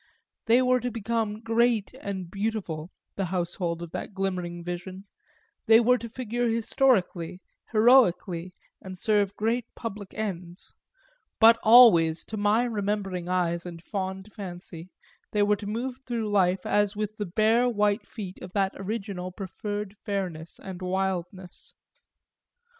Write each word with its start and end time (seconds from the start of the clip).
They 0.47 0.63
were 0.63 0.79
to 0.79 0.89
become 0.89 1.41
great 1.41 1.93
and 2.01 2.31
beautiful, 2.31 2.89
the 3.17 3.25
household 3.25 3.83
of 3.83 3.91
that 3.91 4.15
glimmering 4.15 4.63
vision, 4.63 5.05
they 5.67 5.79
were 5.79 5.99
to 5.99 6.09
figure 6.09 6.47
historically, 6.49 7.39
heroically, 7.71 8.55
and 8.81 8.97
serve 8.97 9.35
great 9.35 9.67
public 9.75 10.15
ends; 10.15 10.73
but 11.39 11.59
always, 11.61 12.25
to 12.25 12.35
my 12.37 12.63
remembering 12.63 13.29
eyes 13.29 13.63
and 13.63 13.79
fond 13.79 14.33
fancy, 14.33 14.89
they 15.33 15.43
were 15.43 15.57
to 15.57 15.67
move 15.67 15.99
through 16.07 16.31
life 16.31 16.65
as 16.65 16.95
with 16.95 17.15
the 17.17 17.27
bare 17.27 17.69
white 17.69 18.07
feet 18.07 18.41
of 18.41 18.53
that 18.53 18.71
original 18.77 19.31
preferred 19.31 19.95
fairness 20.03 20.59
and 20.63 20.81
wildness. 20.81 21.75